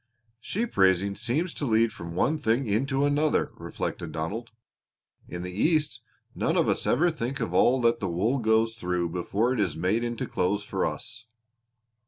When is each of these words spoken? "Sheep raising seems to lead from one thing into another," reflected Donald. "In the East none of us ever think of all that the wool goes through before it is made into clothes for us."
"Sheep 0.39 0.77
raising 0.77 1.15
seems 1.15 1.53
to 1.53 1.63
lead 1.63 1.93
from 1.93 2.15
one 2.15 2.39
thing 2.39 2.65
into 2.67 3.05
another," 3.05 3.51
reflected 3.57 4.11
Donald. 4.11 4.49
"In 5.27 5.43
the 5.43 5.51
East 5.51 6.01
none 6.33 6.57
of 6.57 6.67
us 6.67 6.87
ever 6.87 7.11
think 7.11 7.39
of 7.39 7.53
all 7.53 7.79
that 7.81 7.99
the 7.99 8.09
wool 8.09 8.39
goes 8.39 8.73
through 8.73 9.09
before 9.09 9.53
it 9.53 9.59
is 9.59 9.75
made 9.77 10.03
into 10.03 10.25
clothes 10.25 10.63
for 10.63 10.87
us." 10.87 11.25